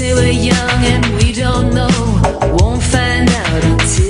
[0.00, 1.90] say we're young and we don't know,
[2.56, 4.09] won't find out until.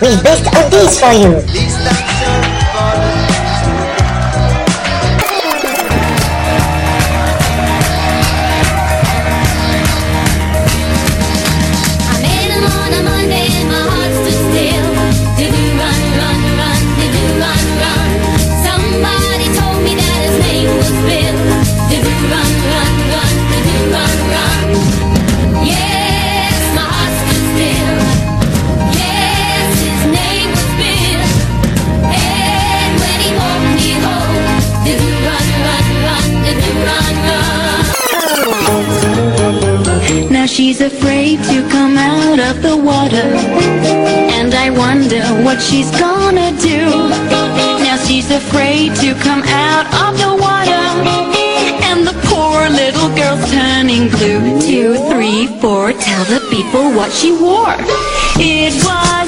[0.00, 1.97] We baked cookies for you.
[40.78, 43.28] She's afraid to come out of the water.
[44.38, 46.86] And I wonder what she's gonna do.
[47.82, 50.84] Now she's afraid to come out of the water.
[51.82, 54.60] And the poor little girl's turning blue.
[54.60, 57.74] Two, three, four, tell the people what she wore.
[58.38, 59.27] It was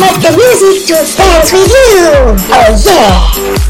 [0.00, 2.34] make the music to dance with you!
[2.52, 3.69] Oh yeah!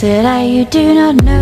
[0.00, 1.39] Said I, you do not know.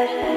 [0.00, 0.29] And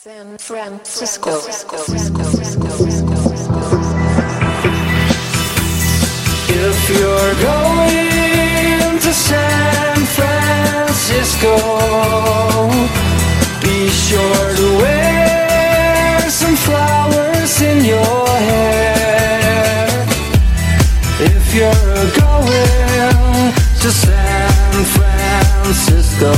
[0.00, 1.30] San Francisco.
[6.48, 11.54] If you're going to San Francisco,
[13.60, 19.88] be sure to wear some flowers in your hair.
[21.18, 23.52] If you're going
[23.82, 26.32] to San Francisco,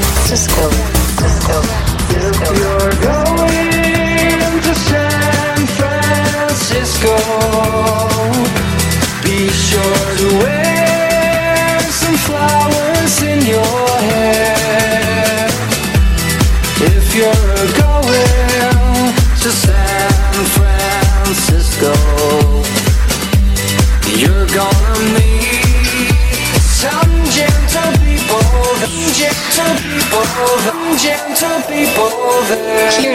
[0.00, 0.70] Francisco.
[0.70, 1.62] Francisco.
[2.08, 3.23] Francisco.
[30.34, 30.42] Hear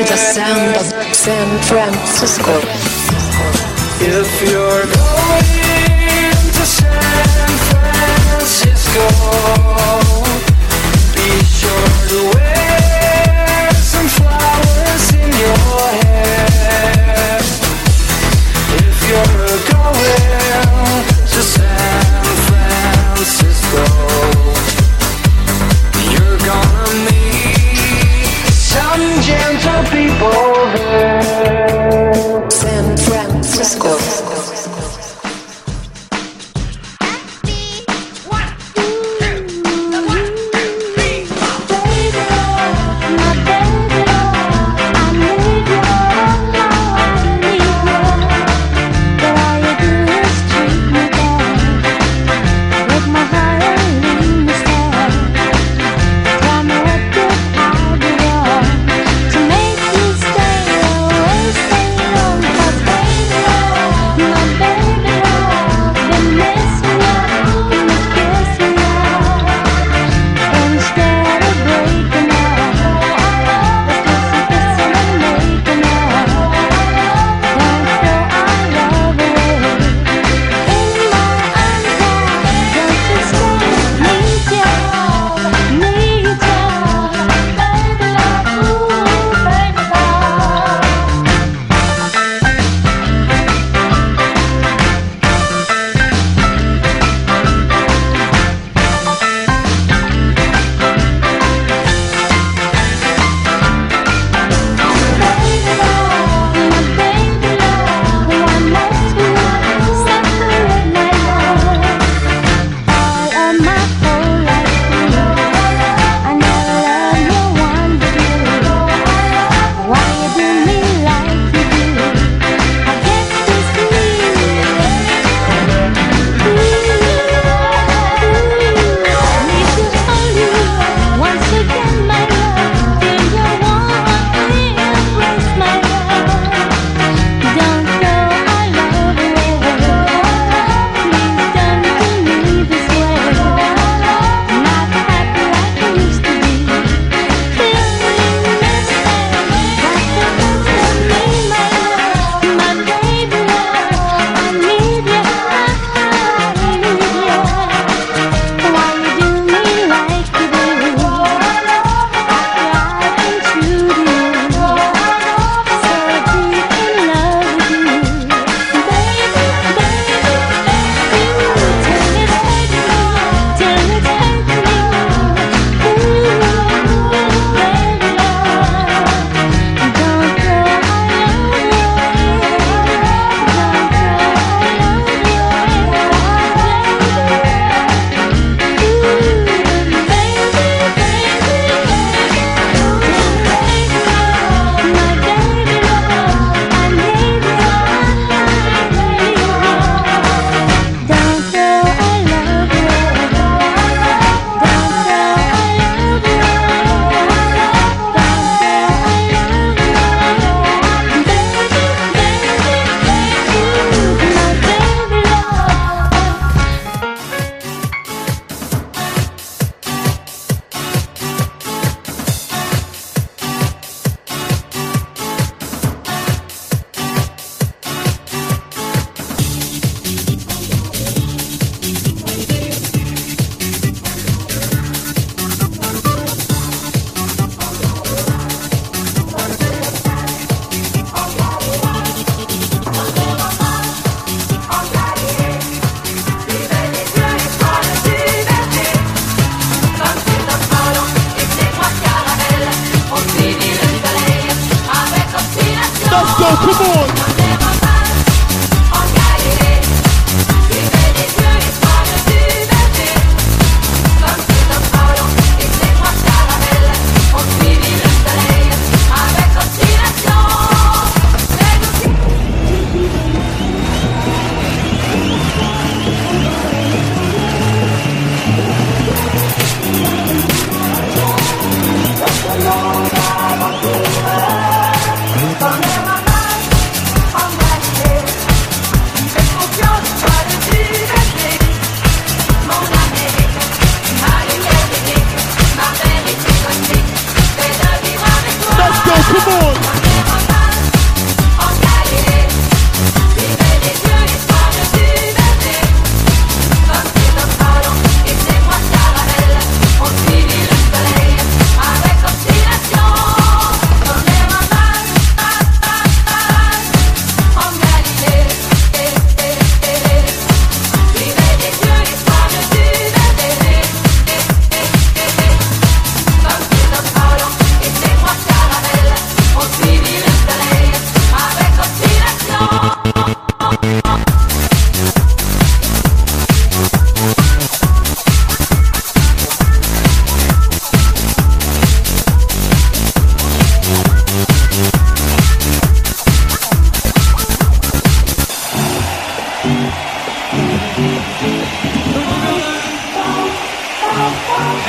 [0.05, 2.61] the sound of San Francisco.
[3.99, 5.43] If you're going
[6.55, 9.05] to San Francisco,
[11.13, 15.59] be sure to wear some flowers in your
[16.05, 17.39] hair.
[18.77, 20.38] If you're going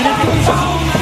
[0.02, 0.99] And it goes on.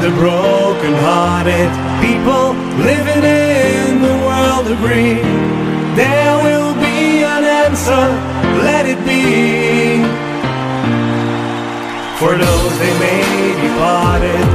[0.00, 5.96] the broken-hearted people living in the world of dreams.
[5.96, 8.04] there will be an answer,
[8.66, 10.02] let it be.
[12.18, 13.22] For those they may
[13.60, 14.51] be parted,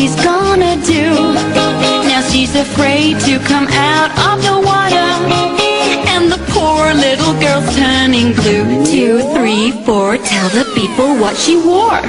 [0.00, 1.12] she's gonna do.
[2.08, 5.08] Now she's afraid to come out of the water.
[6.12, 8.86] And the poor little girl's turning blue.
[8.86, 12.00] Two, three, four, tell the people what she wore.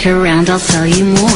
[0.00, 1.29] stick around, I'll tell you more.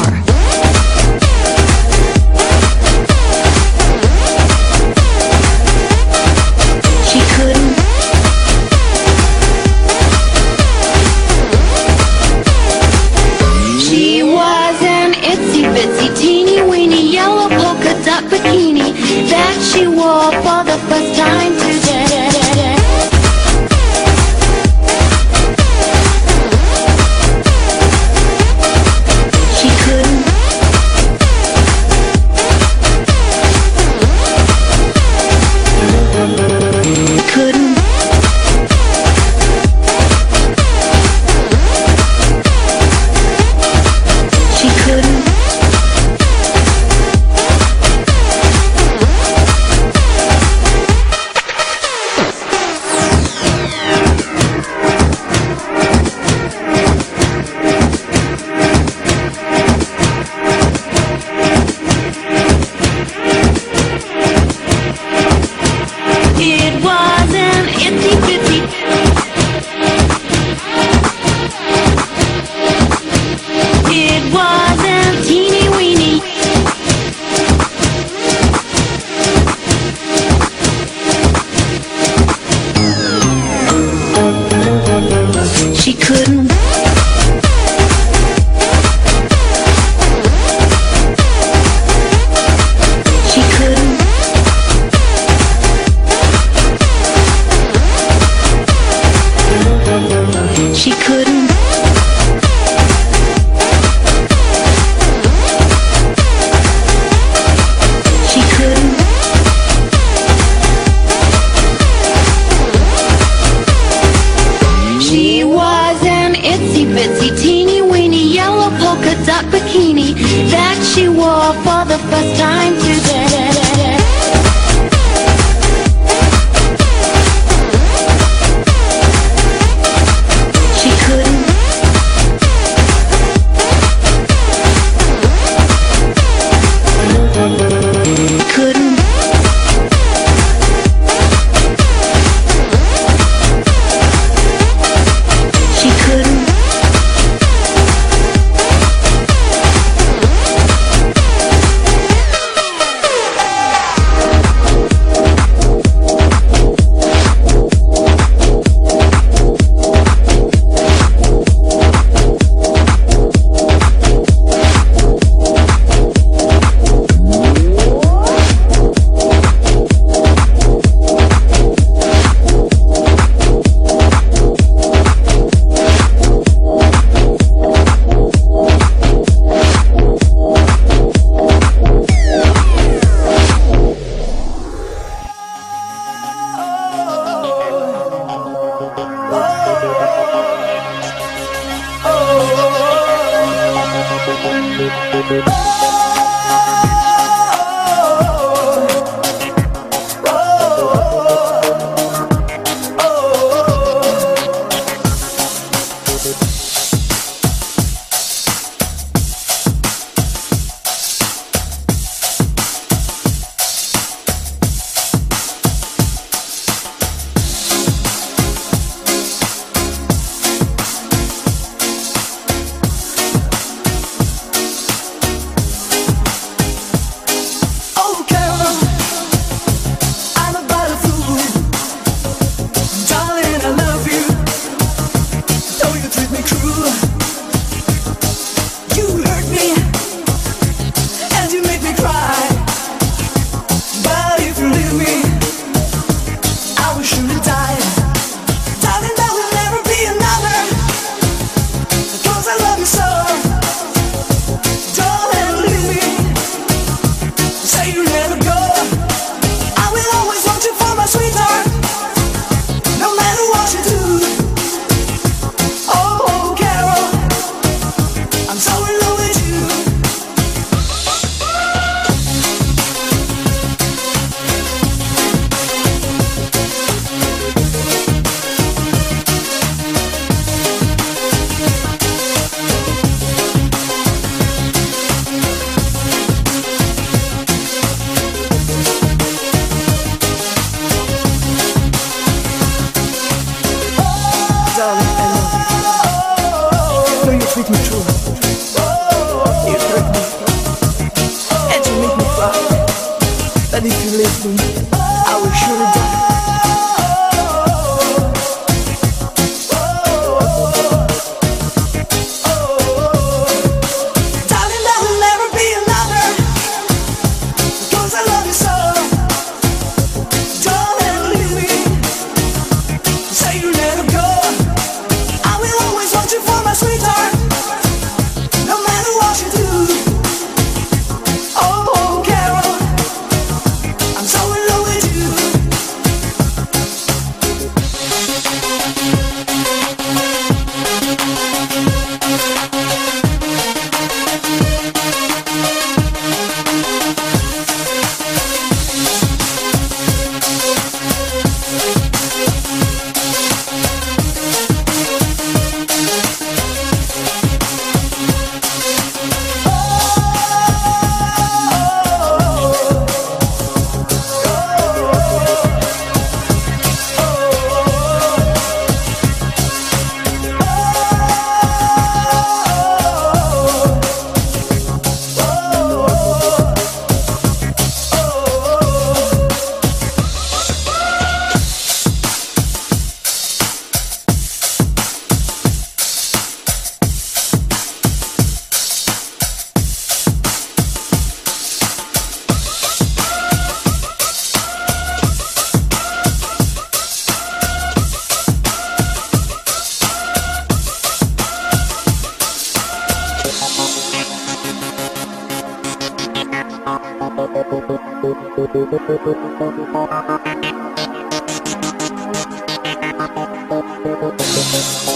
[414.75, 415.14] Darling,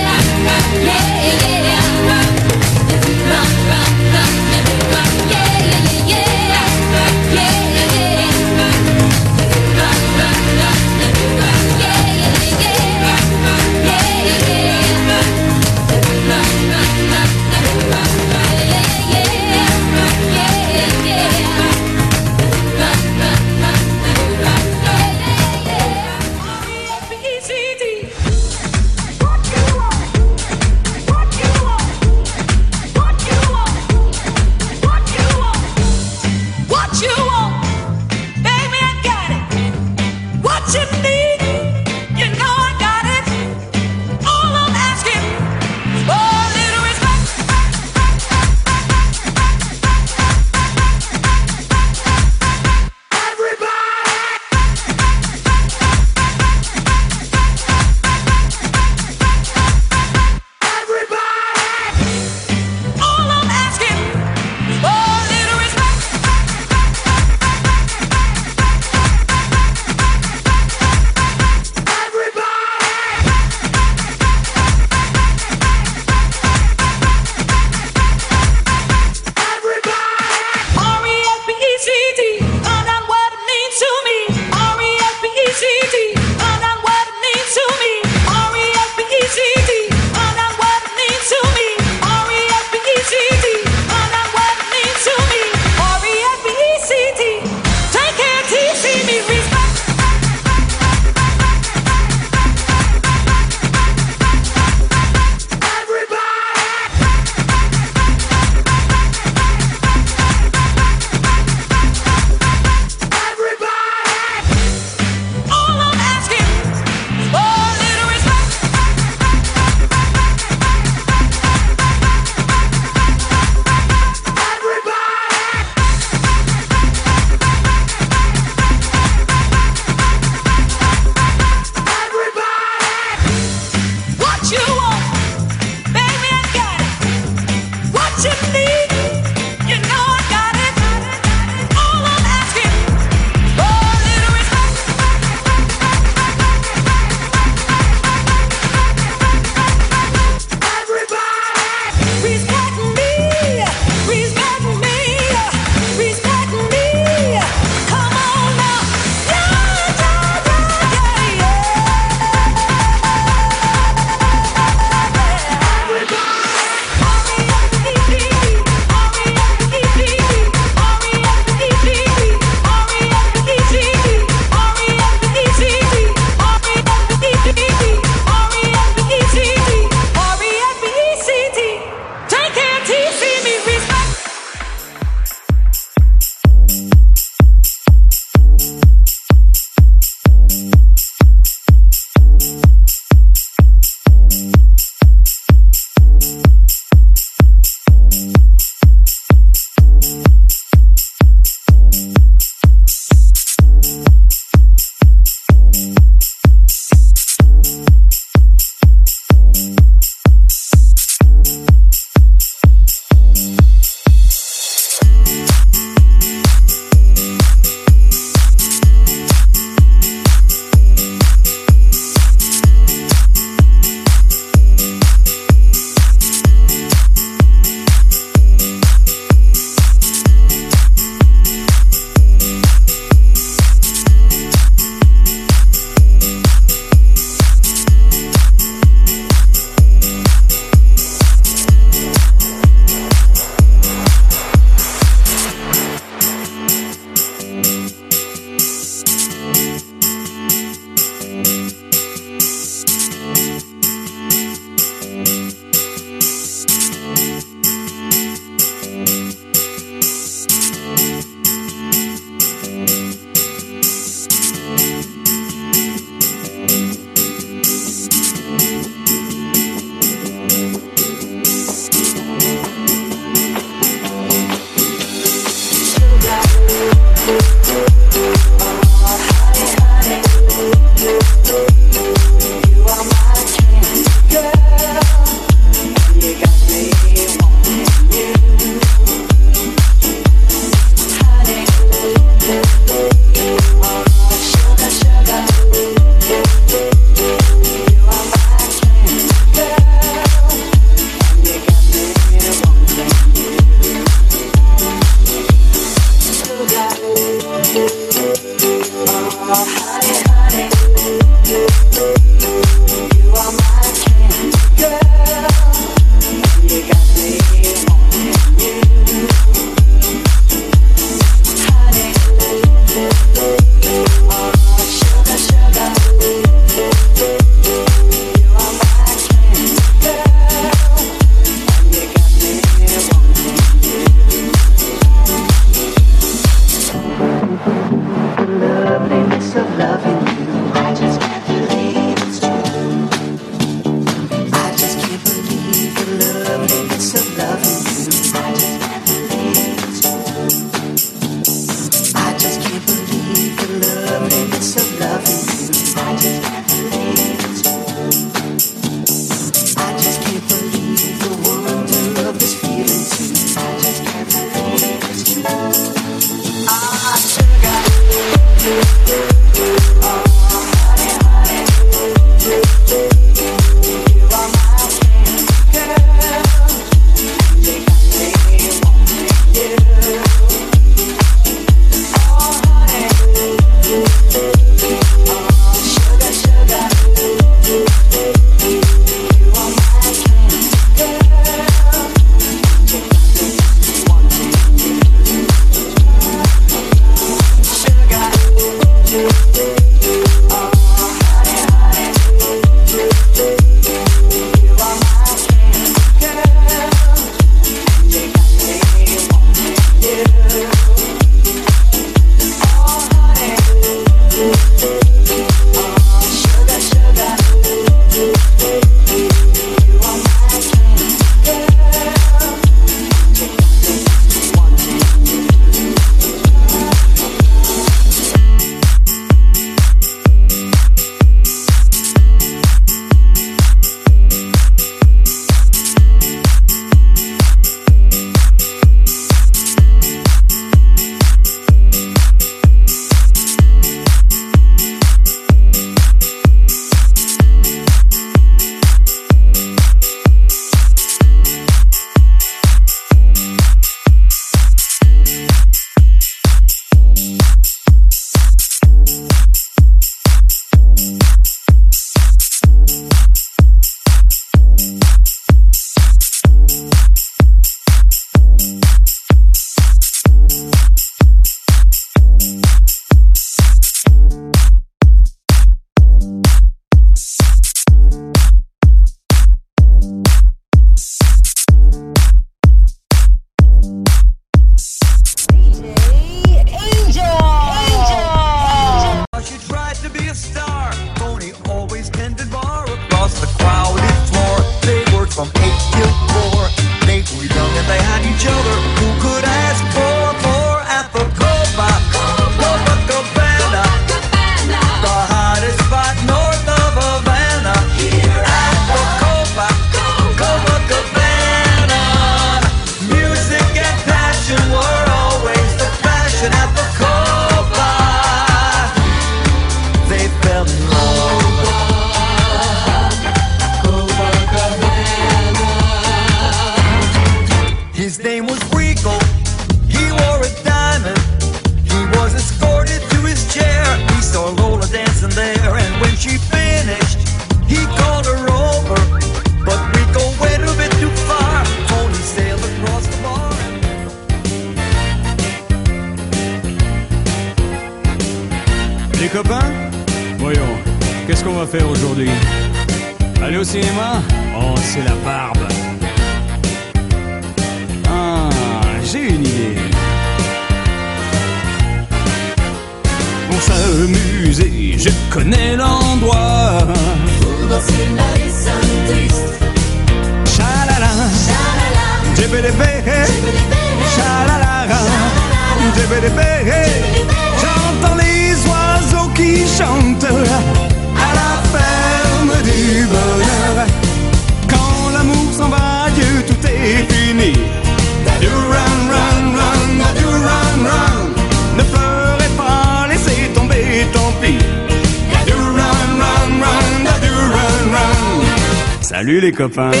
[599.61, 600.00] Copán.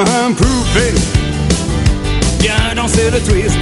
[0.00, 0.94] un poupée.
[2.40, 3.56] Viens danser le twist.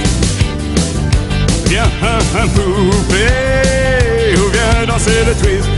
[1.67, 4.35] Viens un poupée.
[4.37, 5.69] Ou viens danser le twist.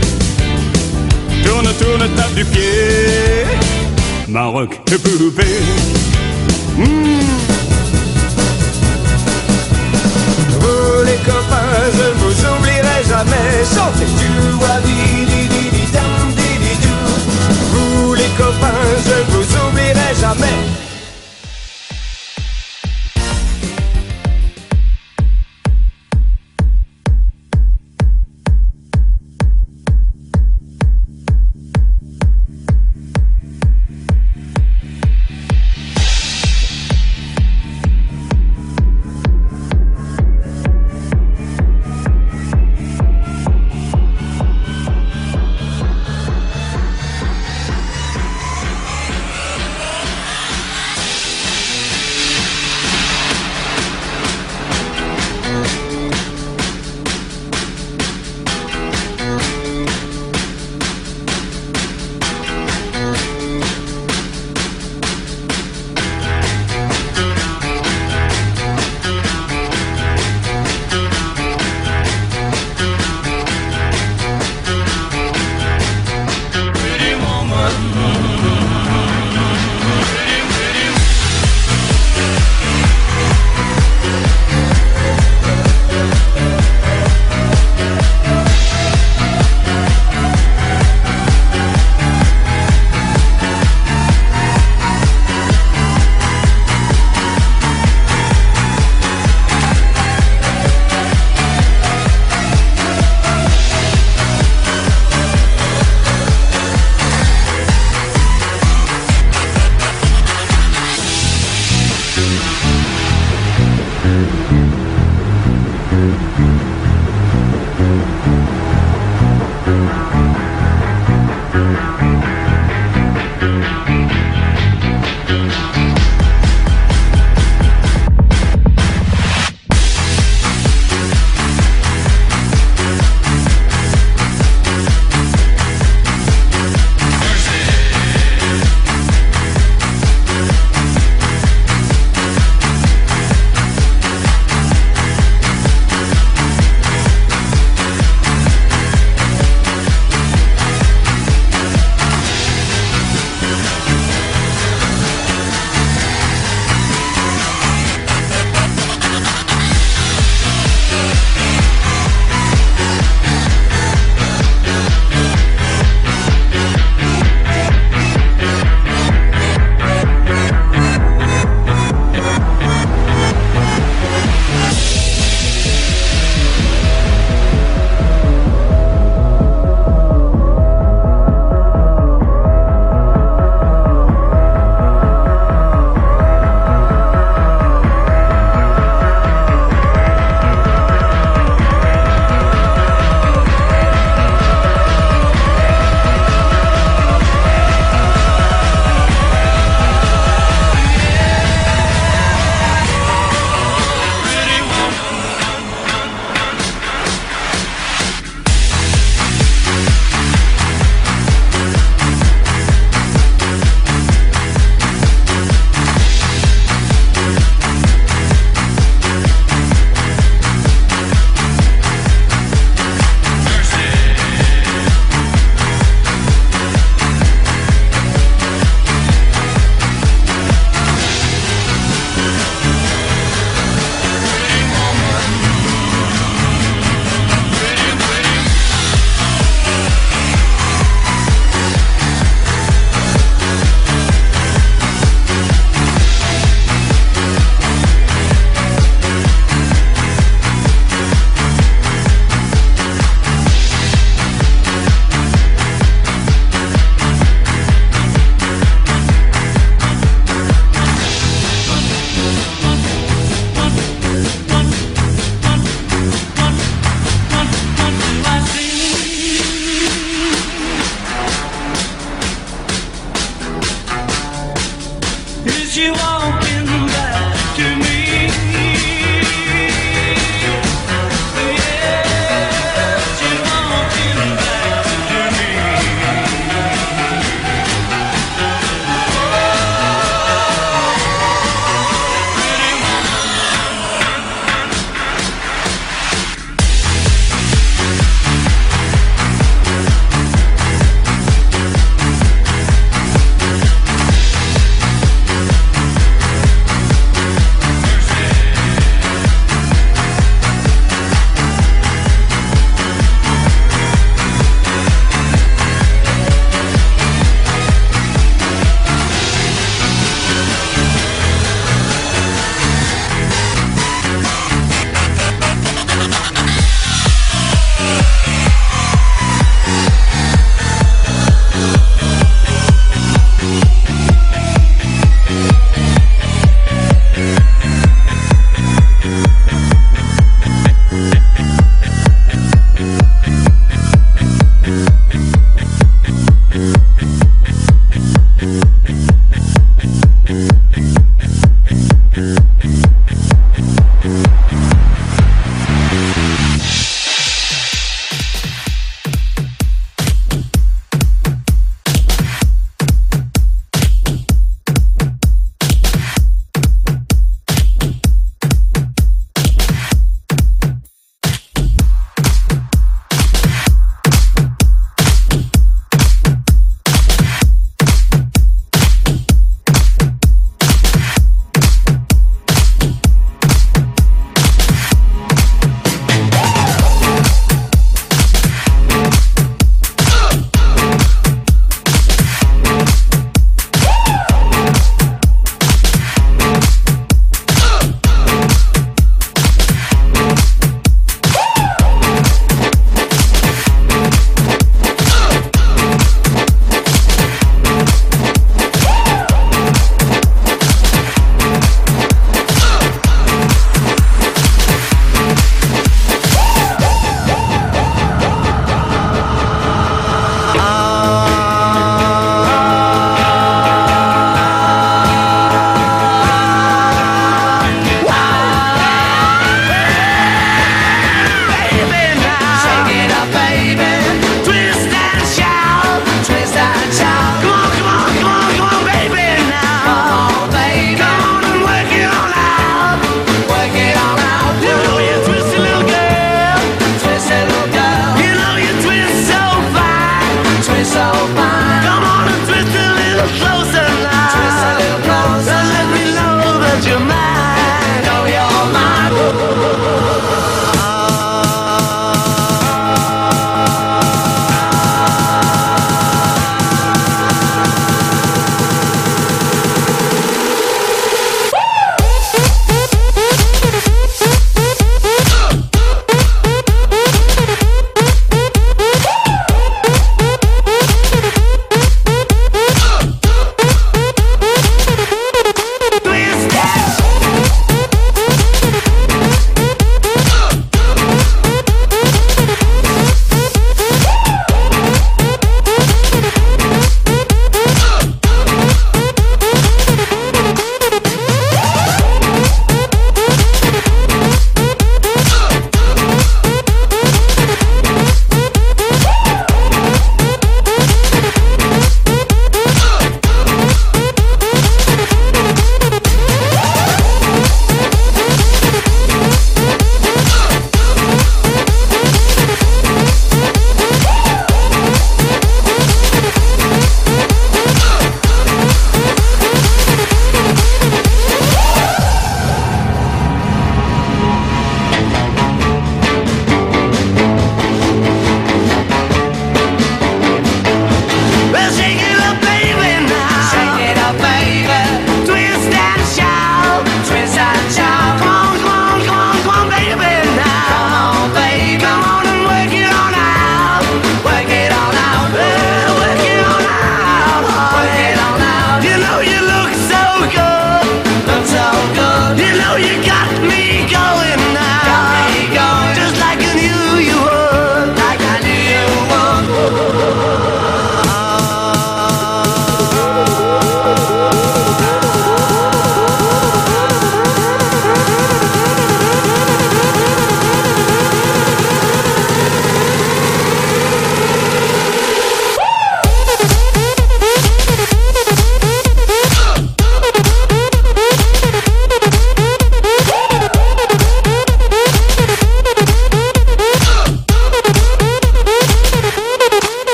[1.44, 3.44] Tourne, tourne, tape du pied.
[4.28, 5.60] Maroc, poupée.
[6.76, 7.16] Mmh.
[11.24, 13.64] copains, je vous oublierai jamais.
[13.74, 14.30] Chantez du
[14.62, 15.00] wadi,
[15.30, 16.88] di di di dam, di di.
[17.72, 19.55] Vous les copains, je vous
[20.20, 20.85] jamais.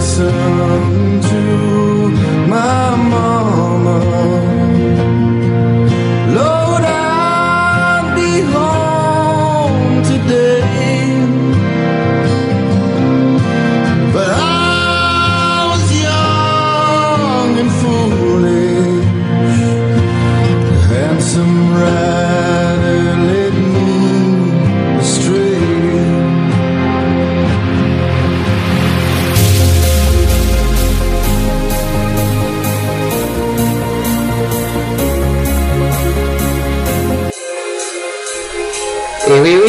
[0.00, 0.39] listen.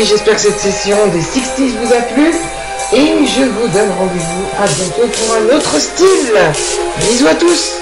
[0.05, 2.31] j'espère que cette session des 60 vous a plu.
[2.93, 6.33] Et je vous donne rendez-vous à bientôt pour un autre style.
[7.09, 7.81] Bisous à tous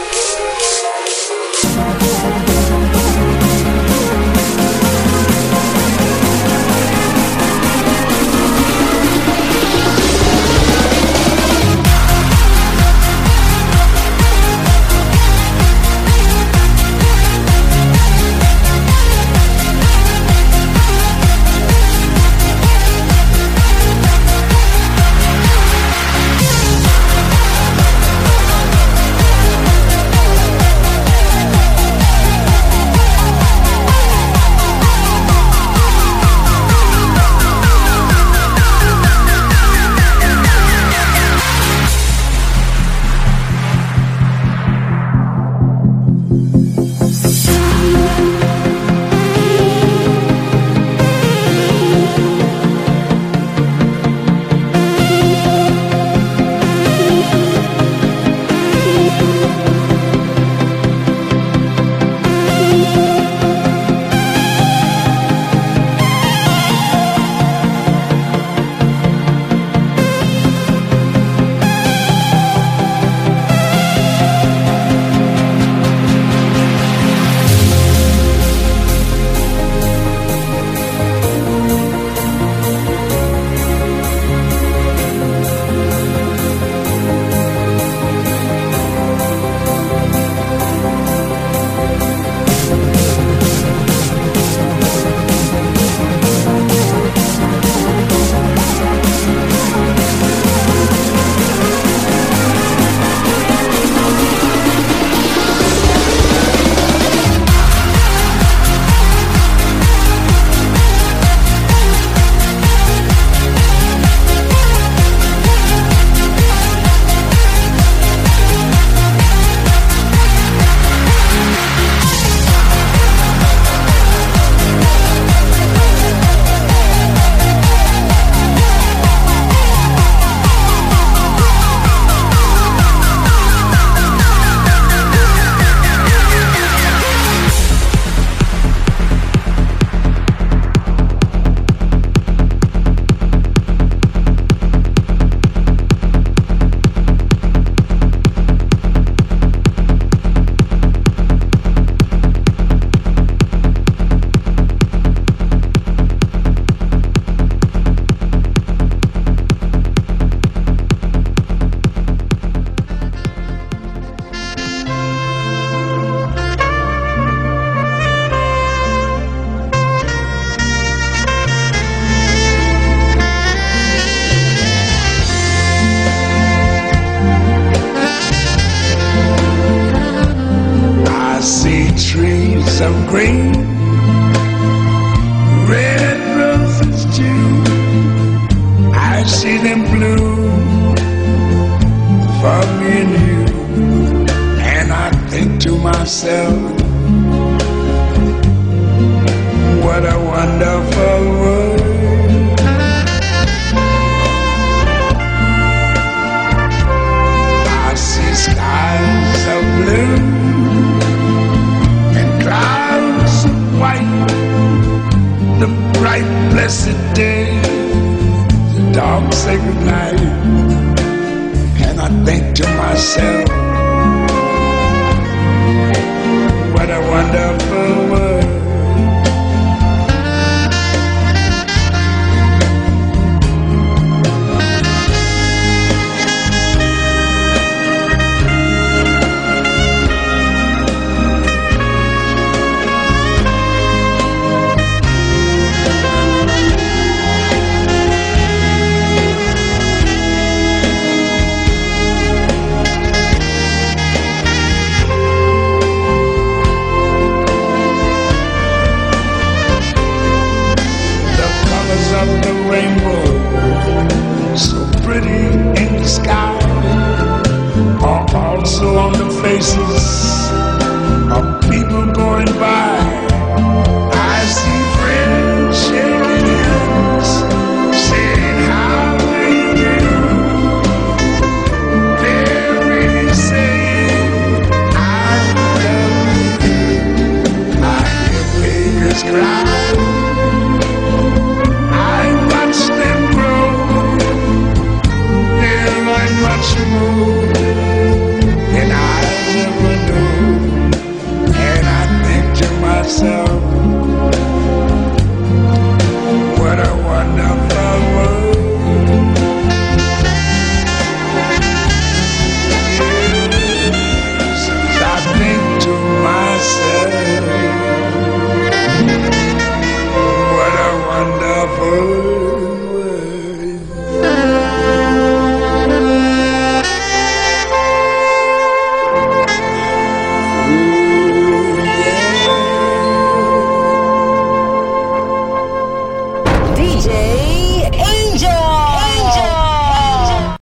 [223.09, 223.48] So.